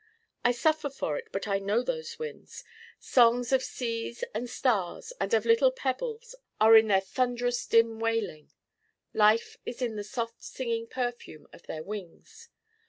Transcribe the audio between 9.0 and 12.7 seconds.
life is in the soft stinging perfume of their wings.